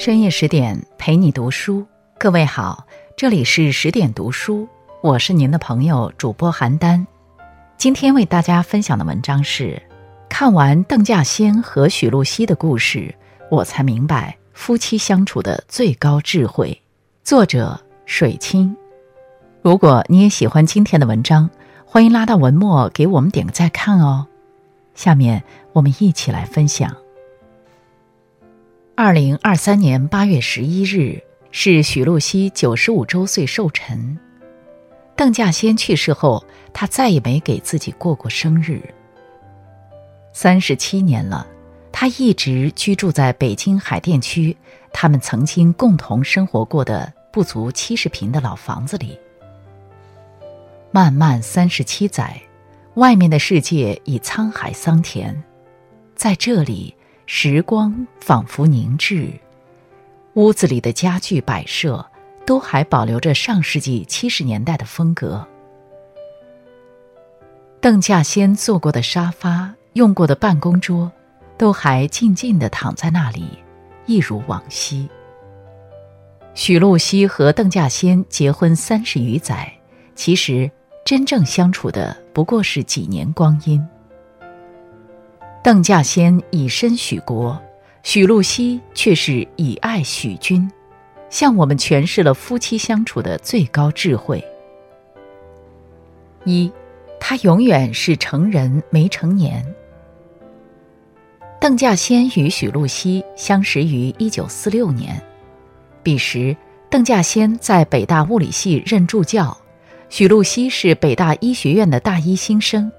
[0.00, 1.86] 深夜十点陪你读书，
[2.18, 2.86] 各位好，
[3.18, 4.66] 这里是十点读书，
[5.02, 7.04] 我是您的朋友主播邯郸。
[7.76, 9.82] 今天为大家分享的文章是：
[10.26, 13.14] 看完邓稼先和许露西的故事，
[13.50, 16.80] 我才明白夫妻相处的最高智慧。
[17.22, 18.74] 作者水清。
[19.60, 21.50] 如果你也喜欢今天的文章，
[21.84, 24.26] 欢迎拉到文末给我们点个再看哦。
[24.94, 25.44] 下面
[25.74, 26.90] 我们一起来分享。
[29.02, 31.22] 二零二三年八月十一日
[31.52, 34.18] 是许露西九十五周岁寿辰。
[35.16, 38.82] 邓稼先去世后，他再也没给自己过过生日。
[40.34, 41.46] 三十七年了，
[41.90, 44.54] 他一直居住在北京海淀区
[44.92, 49.18] 他们曾经共同生活过的不足七十平的老房子里。
[50.90, 52.38] 漫漫三十七载，
[52.96, 55.42] 外面的世界已沧海桑田，
[56.14, 56.94] 在这里。
[57.32, 59.30] 时光仿佛凝滞，
[60.34, 62.04] 屋子里的家具摆设
[62.44, 65.46] 都还保留着上世纪七十年代的风格。
[67.80, 71.10] 邓稼先坐过的沙发、用过的办公桌，
[71.56, 73.44] 都还静静地躺在那里，
[74.06, 75.08] 一如往昔。
[76.54, 79.72] 许露西和邓稼先结婚三十余载，
[80.16, 80.68] 其实
[81.04, 83.80] 真正相处的不过是几年光阴。
[85.62, 87.60] 邓稼先以身许国，
[88.02, 90.66] 许露西却是以爱许君，
[91.28, 94.42] 向我们诠释了夫妻相处的最高智慧。
[96.44, 96.72] 一，
[97.20, 99.62] 他永远是成人没成年。
[101.60, 105.20] 邓稼先与许露西相识于一九四六年，
[106.02, 106.56] 彼时
[106.88, 109.54] 邓稼先在北大物理系任助教，
[110.08, 112.90] 许露西是北大医学院的大一新生，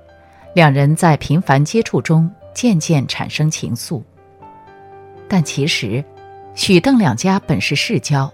[0.54, 2.32] 两人在频繁接触中。
[2.54, 4.02] 渐渐产生情愫，
[5.28, 6.04] 但其实，
[6.56, 8.32] 许邓两家本是世交。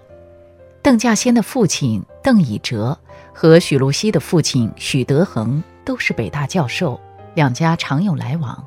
[0.82, 2.98] 邓稼先的父亲邓以哲
[3.32, 6.98] 和许露西的父亲许德恒都是北大教授，
[7.34, 8.64] 两家常有来往。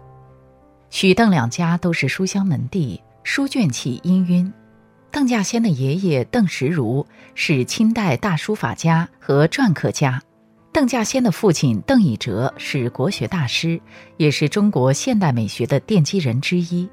[0.90, 4.52] 许邓两家都是书香门第，书卷气氤氲。
[5.10, 7.06] 邓稼先的爷爷邓石如
[7.36, 10.22] 是清代大书法家和篆刻家。
[10.74, 13.80] 邓稼先的父亲邓以哲是国学大师，
[14.16, 16.88] 也是中国现代美学的奠基人之一。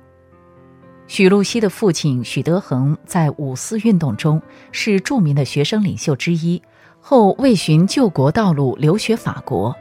[1.06, 6.60] 许露西的父亲许德珩在五四运动中是著名的学生领袖之一，
[7.00, 9.74] 后为寻救国道路留学法国。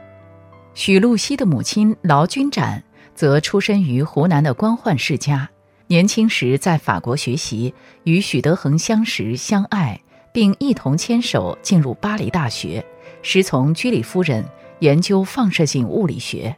[0.74, 2.80] 许露西的母亲劳君展
[3.16, 5.50] 则出身于湖南的官宦世家，
[5.88, 10.00] 年轻时在法国学习，与许德珩相识相爱，
[10.32, 12.86] 并一同牵手进入巴黎大学。
[13.30, 14.42] 师从居里夫人
[14.78, 16.56] 研究放射性物理学，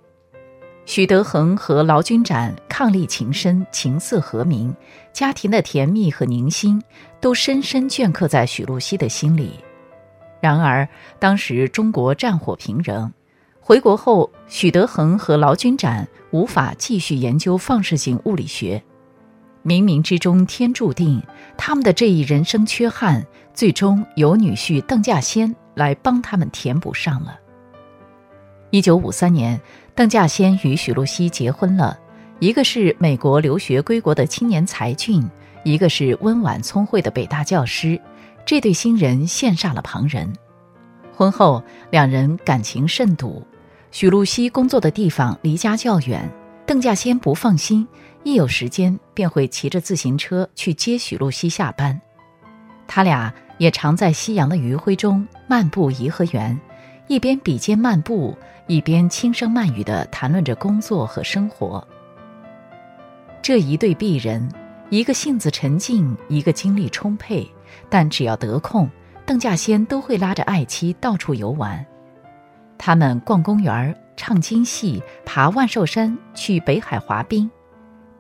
[0.87, 4.73] 许德恒和劳军展伉俪情深，情色和鸣，
[5.13, 6.81] 家庭的甜蜜和宁心
[7.21, 9.55] 都深深镌刻在许露西的心里。
[10.41, 10.89] 然而，
[11.19, 13.13] 当时中国战火频仍，
[13.59, 18.81] 回国后，许德恒和劳军展无法继续研究放射性物理学。
[19.65, 21.21] 冥冥之中，天注定，
[21.59, 25.57] 他们的这一人生缺憾，最终由女婿邓稼先。
[25.75, 27.39] 来帮他们填补上了。
[28.71, 29.61] 一九五三年，
[29.95, 31.99] 邓稼先与许露西结婚了，
[32.39, 35.29] 一个是美国留学归国的青年才俊，
[35.65, 38.01] 一个是温婉聪慧的北大教师，
[38.47, 40.33] 这对新人羡煞了旁人。
[41.13, 41.61] 婚后，
[41.91, 43.45] 两人感情甚笃。
[43.91, 46.31] 许露西工作的地方离家较远，
[46.65, 47.87] 邓稼先不放心，
[48.23, 52.01] 一有时间便会骑着自行车去接许露西下班。
[52.87, 53.35] 他俩。
[53.61, 56.59] 也常在夕阳的余晖中漫步颐和园，
[57.09, 58.35] 一边比肩漫步，
[58.67, 61.87] 一边轻声慢语地谈论着工作和生活。
[63.43, 64.49] 这一对璧人，
[64.89, 67.47] 一个性子沉静，一个精力充沛，
[67.91, 68.89] 但只要得空，
[69.27, 71.85] 邓稼先都会拉着爱妻到处游玩。
[72.79, 77.51] 他们逛公园、唱京戏、爬万寿山、去北海滑冰，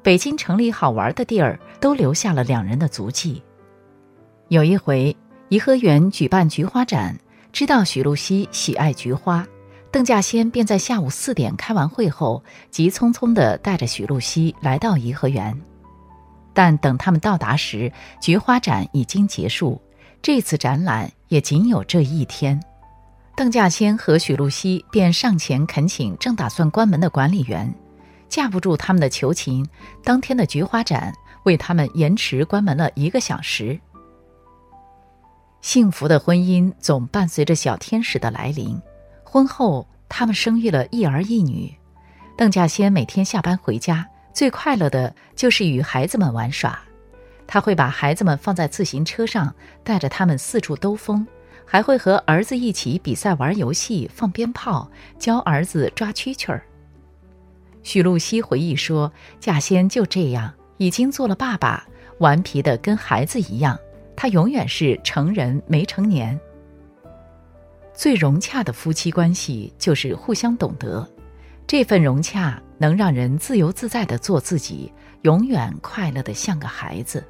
[0.03, 3.43] 北京城里好玩的地儿都留下了两人的足迹。
[4.49, 5.17] 有一回。
[5.51, 7.19] 颐和园举办菊花展，
[7.53, 9.45] 知道许露西喜爱菊花，
[9.91, 15.61] 邓稼先便在下午四点开完会后，急匆匆地带着许露西来到颐和园。
[16.55, 19.81] 但等他们到达时，菊花展已经结束，
[20.23, 22.63] 这次展览也仅有这一天。
[23.37, 27.75] 邓稼先和许露西便上前恳请正打算关门的管理员，
[28.29, 29.67] 架不住他们的求情，
[30.05, 31.13] 当天的菊花展
[31.43, 33.77] 为他们延迟关门了一个小时。
[35.63, 38.81] 幸福的婚姻总伴随着小天使的来临。
[39.23, 41.73] 婚后，他们生育了一儿一女。
[42.37, 46.81] 邓稼先每天下班回家，最快乐的就是与孩子们玩耍。
[47.47, 49.55] 他会把孩子们放在自行车上，
[49.85, 51.27] 带着他们四处兜风，
[51.67, 56.63] 还会和儿子一起比赛玩游戏、放鞭炮，教儿子抓蛐蛐儿。
[57.83, 61.87] 许露西回忆说：“稼先就这样，已经做了爸爸，
[62.19, 63.79] 顽皮的跟孩子一样。
[64.23, 66.39] 他永远是成人没成年。
[67.95, 71.09] 最融洽的夫妻关系就是互相懂得，
[71.67, 77.25] 这份融洽能让人自由自在的做自己，永远快乐的像个孩子。”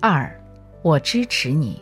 [0.00, 0.34] 二，
[0.80, 1.78] 我支持你。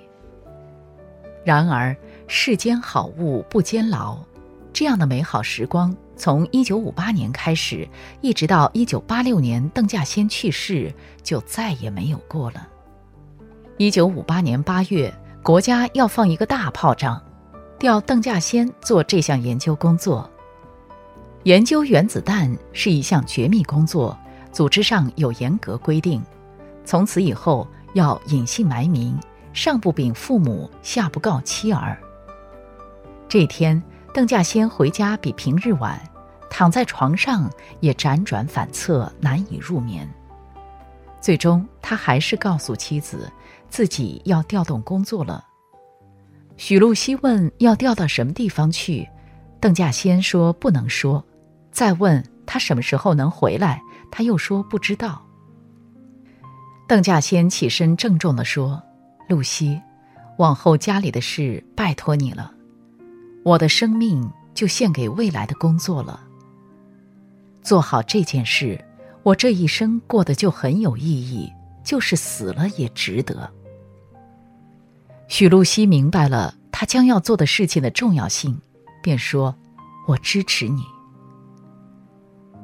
[1.45, 1.97] 然而
[2.27, 4.19] 世间好物不坚牢，
[4.73, 7.89] 这样的美好时光从一九五八年开始，
[8.21, 12.71] 一直到一九八六年邓稼先去世，就再也没有过了。
[13.77, 15.13] 一九五八年八月，
[15.43, 17.21] 国家要放一个大炮仗，
[17.79, 20.31] 调邓稼先做这项研究工作。
[21.43, 24.17] 研究原子弹是一项绝密工作，
[24.53, 26.23] 组织上有严格规定。
[26.85, 27.67] 从此以后。
[27.95, 29.17] 要隐姓埋名，
[29.53, 31.97] 上不禀父母，下不告妻儿。
[33.29, 33.81] 这天，
[34.13, 35.97] 邓稼先回家比平日晚，
[36.51, 37.49] 躺在床上
[37.79, 40.13] 也辗转反侧，难以入眠。
[41.21, 43.31] 最终，他还是告诉妻子，
[43.75, 45.45] 自己要调动工作了。
[46.57, 49.05] 许露西问要调到什么地方去，
[49.59, 51.25] 邓稼先说不能说。
[51.73, 53.83] 再问他什么时候能回来，
[54.13, 55.21] 他又说不知道。
[56.87, 58.81] 邓稼先起身郑重地说
[59.29, 59.83] ：“露西，
[60.39, 62.55] 往后家里的事拜托你了，
[63.43, 66.21] 我的生命就献给未来的工作了。
[67.61, 68.81] 做好这件事，
[69.25, 73.53] 我这一生过得就很有意义，就是死了也值得。”
[75.29, 78.59] 许露西明白了他将要做的事情的重要性，
[79.03, 79.55] 便说
[80.07, 80.83] ：“我支持你。”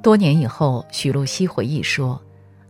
[0.02, 2.20] 多年以后，许露西回忆说。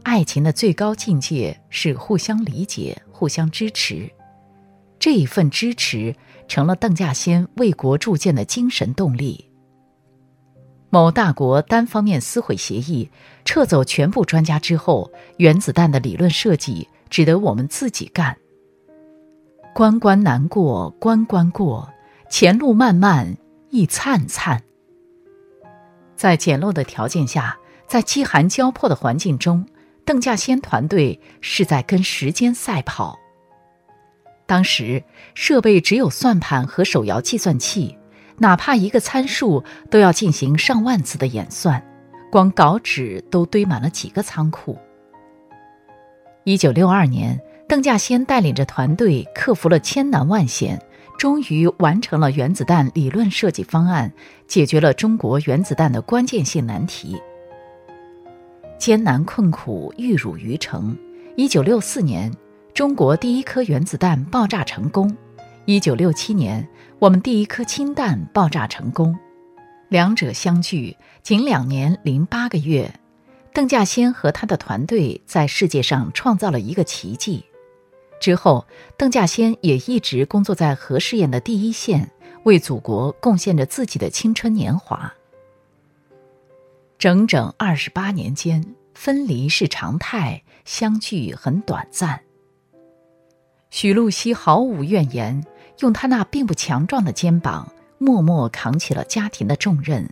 [0.03, 4.11] 爱情的最高境界是互相理解、互相支持，
[4.99, 6.17] 这一份支持
[6.49, 9.51] 成了邓稼先为国铸剑的精神动力。
[10.89, 13.11] 某大国单方面撕毁协议，
[13.45, 18.35] 撤走全部专家之后，原子弹的理论设计只得我们自己干。
[19.75, 21.89] 关关难过关关过，
[22.29, 23.37] 前路漫漫
[23.71, 24.63] 亦灿灿。
[26.17, 27.57] 在简陋的条件下，
[27.87, 29.67] 在饥寒交迫的环境中。
[30.05, 33.17] 邓稼先团队是在跟时间赛跑。
[34.45, 37.97] 当时设备只有算盘和手摇计算器，
[38.39, 41.81] 哪怕一个参数都要进行上万次的演算，
[42.33, 44.77] 光稿纸都堆满了几个仓库。
[46.43, 47.41] 一九六二年，
[47.71, 50.83] 邓稼先带领着团队克服了千难万险，
[51.17, 54.13] 终于完成了原子弹理论设计方案，
[54.49, 57.17] 解决了中国原子弹的关键性难题。
[58.77, 60.99] 艰难困苦，玉汝于成。
[61.37, 62.33] 一九六四年，
[62.75, 65.09] 中国第一颗原子弹爆炸成功；
[65.65, 66.69] 一九六七年，
[66.99, 69.17] 我们第一颗氢弹爆炸成功。
[69.89, 72.93] 两者相距仅两年零八个月，
[73.55, 77.45] 邓稼先和他的团队在世界上创造了一个奇迹。
[78.21, 78.67] 之后，
[78.99, 82.11] 邓稼先也一直工作在核试验的第一线，
[82.45, 85.13] 为祖国贡献着自己的青春年华。
[86.99, 92.21] 整整二十八年间，分离是常态，相聚很短暂。
[93.71, 95.43] 许露西毫无怨言，
[95.79, 100.07] 用她那并不强壮的肩膀，默默扛起了家庭的重任，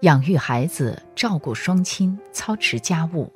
[0.00, 3.30] 养育孩子，照顾双亲，操持家务。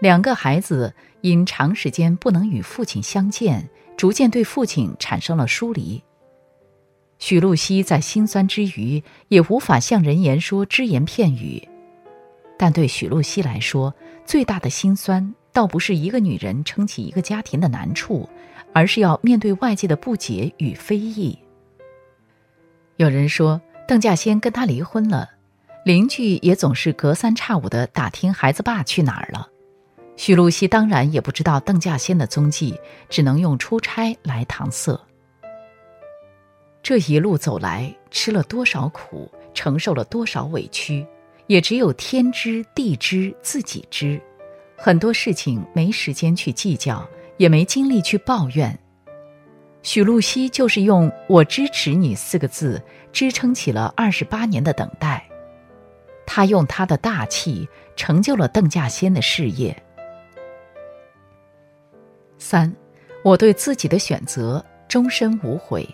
[0.00, 6.02] 两个孩子因长时间不能与父亲相见，逐渐对父亲产生了疏离。
[7.18, 11.66] 许露西在心酸之余，也无法向人言说只言片语。
[12.56, 13.92] 但对许露西来说，
[14.24, 18.28] 最大的心酸，倒不是一个女人撑起一个家庭的难处，
[18.72, 21.36] 而是要面对外界的不解与非议。
[22.96, 25.28] 有人说，邓稼先跟他离婚了，
[25.84, 29.48] 邻居也总是隔三差五的打听孩子爸去哪儿了。
[30.18, 32.76] 许露西当然也不知道邓稼先的踪迹，
[33.08, 35.00] 只能用出差来搪塞。
[36.82, 41.06] 这一路走来，吃了多少苦，承受了多少委屈，
[41.46, 44.20] 也只有天知地知自己知。
[44.76, 48.76] 很多事情没时间去计较，也没精力去抱怨。
[49.84, 52.82] 许露西就是用“我支持你”四个字
[53.12, 55.24] 支撑起了二十八年的等待。
[56.26, 59.80] 他用他的大气成就了邓稼先的事业。
[62.38, 62.72] 三，
[63.22, 65.88] 我对自己的选择终身无悔。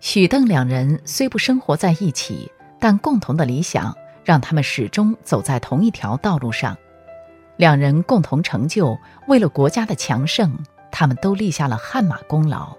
[0.00, 6.76] 许邓两人虽不生活在一起，但共同的理想让他们始终走在同一条道路上。
[7.56, 10.52] 两人共同成就，为了国家的强盛，
[10.90, 12.76] 他们都立下了汗马功劳。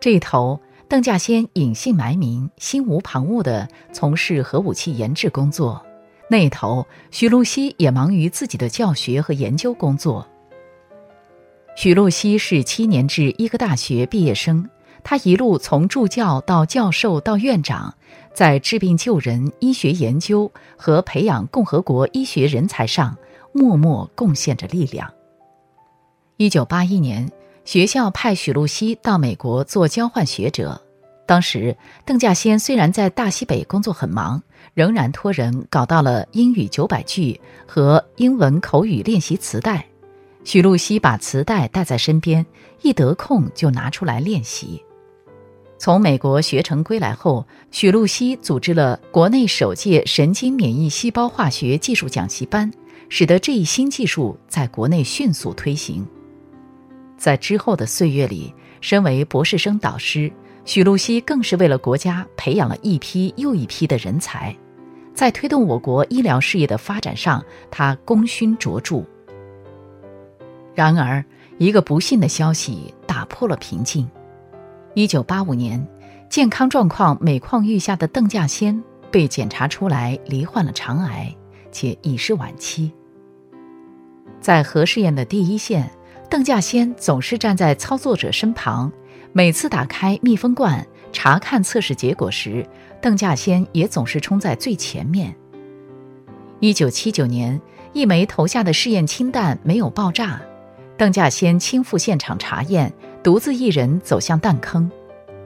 [0.00, 5.80] 这一头，邓稼先隐姓埋名，心无旁骛地从事核武器研制工作；
[6.30, 10.26] 那头，许露西也忙于自己的教学和研究工作。
[11.74, 14.70] 许露西是七年制医科大学毕业生，
[15.02, 17.92] 他一路从助教到教授到院长，
[18.32, 23.16] 在治病救人、医学研究和培养共和国医学人才上
[23.52, 25.12] 默默贡献着力量。
[26.36, 27.30] 一九八一年。
[27.62, 30.80] 学校派许露西到美国做交换学者。
[31.30, 34.42] 当时，邓稼先虽然在大西北工作很忙，
[34.74, 39.86] 仍然托人搞到了英语九百句和英文口语练习磁带。
[40.42, 42.44] 许露西把磁带带在身边，
[42.82, 44.82] 一得空就拿出来练习。
[45.78, 52.68] 从美国学成归来后，许露西组织了国内首届神经免疫细胞化学技术讲习班，
[53.08, 56.04] 使得这一新技术在国内迅速推行。
[57.16, 60.32] 在之后的岁月里，身为博士生导师，
[60.64, 64.54] 许露西更是为了国家培养了一批又一批的人才，
[65.14, 69.02] 在推动我国医疗事业的发展上，他功勋卓著。
[70.74, 71.24] 然而，
[71.58, 74.08] 一个不幸的消息打破了平静：
[74.94, 75.84] 一九八五年，
[76.28, 81.34] 健康状况每况愈下的邓稼先被检查出来罹患了肠癌，
[81.72, 82.92] 且已是晚期。
[84.40, 85.90] 在核试验的第一线。
[86.30, 88.92] 邓稼先总是站在操作者身旁，
[89.32, 92.66] 每次打开密封罐查看测试结果时，
[93.00, 95.34] 邓稼先也总是冲在最前面。
[96.58, 97.60] 一九七九年，
[97.92, 100.40] 一枚投下的试验氢弹没有爆炸，
[100.96, 104.90] 邓稼先亲赴现场查验，独自一人走向弹坑，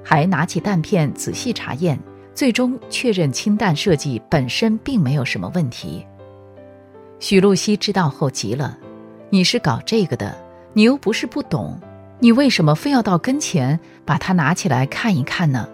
[0.03, 1.99] 还拿起弹片仔细查验，
[2.35, 6.05] 最终确认氢弹设计本身并没有什么问题。
[7.21, 8.79] 许禄熙知道后急了
[9.29, 10.35] ：“你是搞这个的？”
[10.76, 11.79] 你又不是不懂，
[12.25, 15.69] 你为什么非要到跟前把它拿起来看一看呢？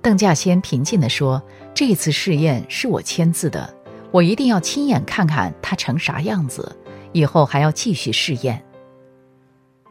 [0.00, 1.42] 邓稼先平静地说
[1.76, 3.74] ：“这次试验是我签字的，
[4.10, 6.74] 我一定要亲眼看看它成啥样子，
[7.12, 8.64] 以后还要继续试验。”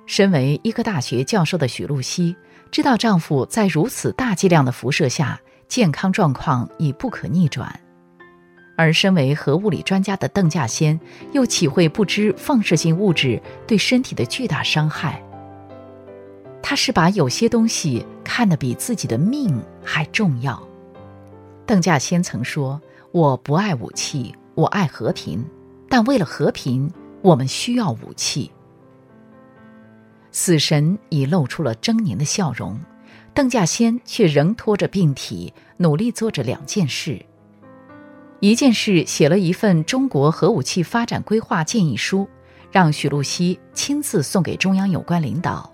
[0.08, 2.36] 身为医科大学教授的许露西
[2.72, 7.80] 知道丈夫在如此大剂量的辐射下健康状况已不可逆转。
[8.76, 11.00] 而身为核物理专家的邓稼先，
[11.32, 15.22] 又岂会不知放射性物质对身体的巨大伤害？
[16.70, 20.62] 他是把有些东西看得比自己的命还重要。
[21.66, 22.82] 邓稼先曾说
[23.14, 25.42] ：“我不爱武器，我爱和平，
[25.88, 28.52] 但为了和平，我们需要武器。”
[30.34, 32.78] 死神已露出了狰狞的笑容，
[33.34, 37.26] 邓稼先却仍拖着病体，努力做着两件事。
[38.42, 42.28] 一件事写了一份中国核武器发展规划建议书，
[42.70, 45.72] 让许露西亲自送给中央有关领导。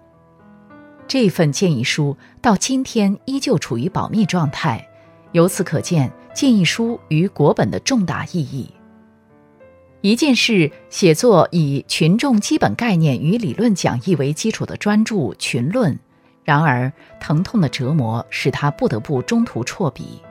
[1.07, 4.87] 这份建议书到今天依旧处于保密状态，
[5.31, 8.69] 由此可见建议书与国本的重大意义。
[10.01, 15.93] 一件事写作以群众基本概念与理论讲义为基础的专著《群论》，
[16.43, 16.91] 然而
[17.21, 20.21] 疼痛的折磨使他不得不中途辍笔。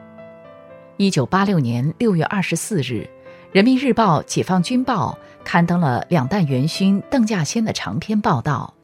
[0.99, 3.09] 一九八六年六月二十四日，
[3.51, 8.75] 《人民日报》《解放军报》刊登了两弹元勋邓稼先的长篇报道，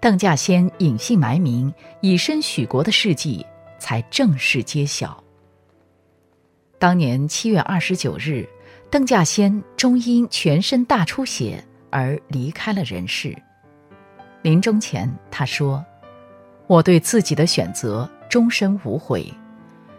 [0.00, 3.44] 邓稼先隐姓埋名、以身许国的事迹
[3.78, 5.22] 才正式揭晓。
[6.78, 8.46] 当年七月二十九日，
[8.90, 13.34] 邓稼先终因全身大出血而离开了人世。
[14.42, 15.84] 临终前，他说
[16.68, 19.26] ：“我对自己的选择终身无悔。”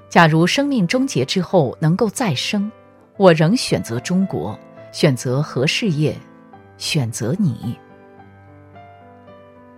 [0.09, 2.71] 假如生命终结之后能够再生，
[3.17, 4.57] 我仍选择中国，
[4.93, 6.15] 选择核事业，
[6.77, 7.75] 选择你。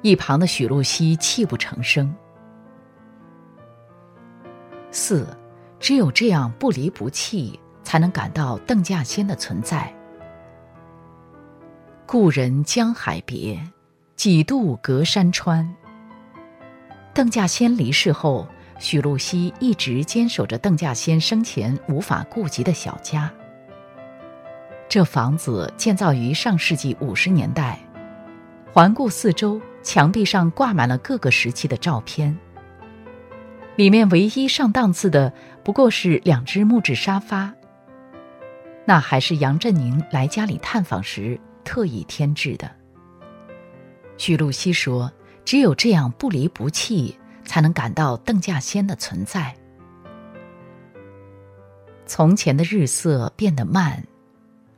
[0.01, 2.13] 一旁的许露西泣不成声。
[4.91, 5.27] 四，
[5.79, 9.93] 只有这样不离不弃，才能感到邓稼先的存在。
[12.05, 13.59] 故人江海别，
[14.15, 15.75] 几度隔山川。
[17.13, 18.47] 邓稼先离世后。
[18.81, 23.29] 许露西一直坚守着邓稼先生前无法顾及的小家。
[24.87, 27.77] 这房子建造于上世纪五十年代，
[28.71, 32.37] 环顾四周，墙壁上挂满了各个时期的照片。
[33.75, 37.51] 里面唯一上档次的不过是两只木质沙发，
[38.85, 42.69] 那还是杨振宁来家里探访时特意添置的。
[44.15, 45.11] 许露西说
[45.43, 49.55] ：“只有这样不离不弃。”才能感到邓稼先的存在。
[52.05, 54.05] 从前的日色变得慢，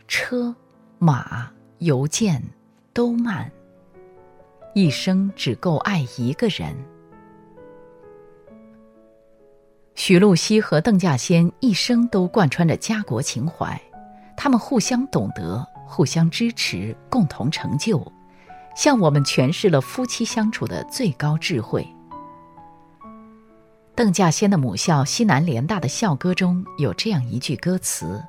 [0.08, 0.56] 车
[0.98, 2.41] 马邮件
[2.94, 3.51] 都慢，
[4.74, 6.75] 一生只够爱一个人。
[9.96, 13.80] 许露西和邓稼先一生都贯穿着家国情怀，
[14.36, 18.12] 他们互相懂得，互相支持，共同成就，
[18.75, 21.86] 向我们诠释了夫妻相处的最高智慧。
[23.94, 28.24] 邓稼先的母校西南联大的校歌中有这样一句歌词：“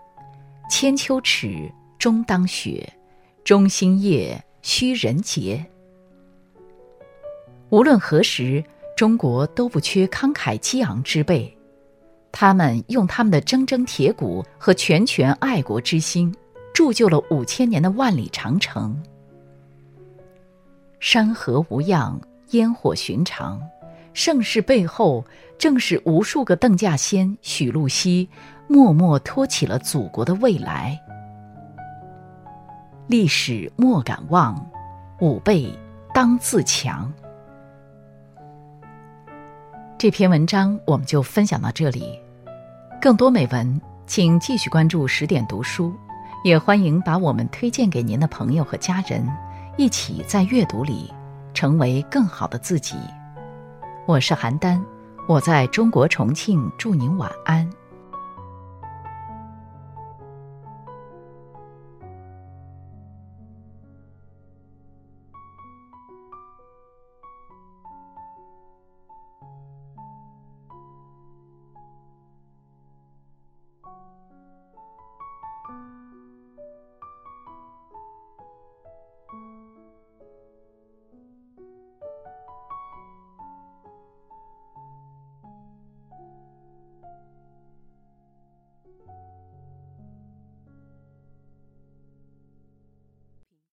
[0.68, 2.86] 千秋耻，终当雪；
[3.44, 5.64] 中心夜，须人节。”
[7.72, 8.62] 无论何时，
[8.94, 11.50] 中国都不缺慷慨激昂之辈。
[12.30, 16.30] 他们用他们的铮铮铁骨和拳拳爱国之心，
[16.74, 18.94] 铸就了五千年的万里长城。
[21.00, 23.58] 山河无恙，烟火寻常，
[24.12, 25.24] 盛世背后，
[25.56, 28.28] 正是无数个邓稼先、许露西，
[28.68, 31.00] 默默托起了祖国的未来。
[33.06, 34.62] 历史莫敢忘，
[35.20, 35.72] 吾辈
[36.12, 37.10] 当自强。
[40.02, 42.18] 这篇文章我们就分享到这里。
[43.00, 45.94] 更多美文，请继续关注十点读书，
[46.42, 49.24] 也欢迎把我们推荐给您的朋友和家人，
[49.76, 51.14] 一起在阅读里
[51.54, 52.96] 成为更好的自己。
[54.04, 54.82] 我是邯郸，
[55.28, 57.70] 我在中国重庆，祝您晚安。